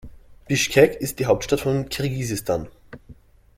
[0.47, 2.69] Bischkek ist die Hauptstadt von Kirgisistan.